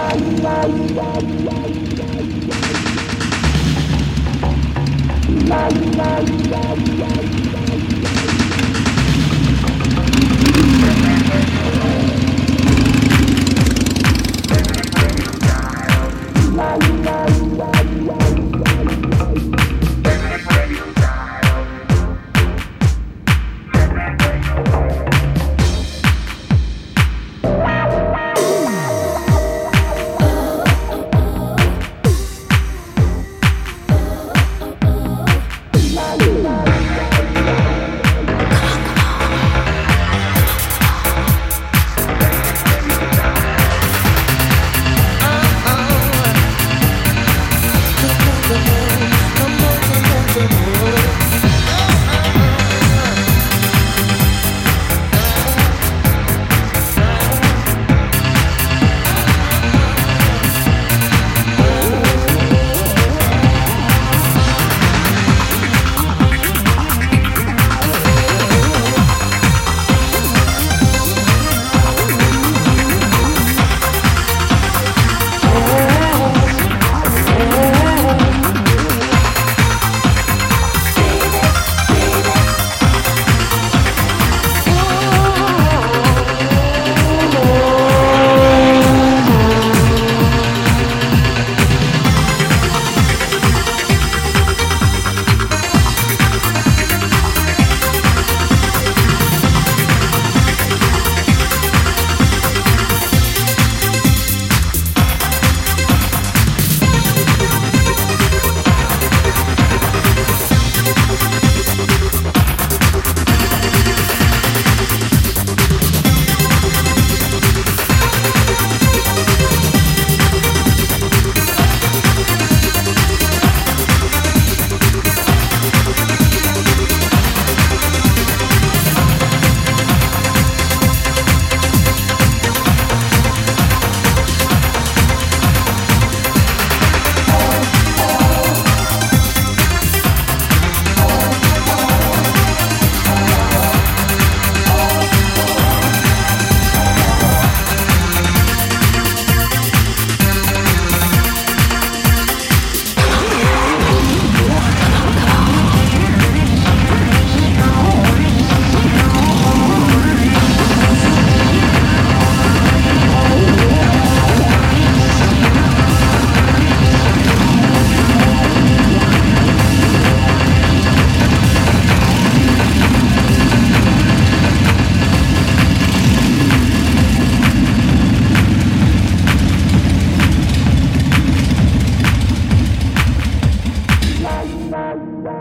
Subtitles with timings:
[0.00, 0.40] Bye.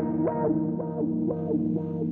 [0.00, 2.11] Wow, wow, wow, wow.